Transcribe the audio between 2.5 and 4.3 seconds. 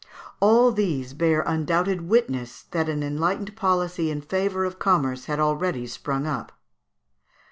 that an enlightened policy in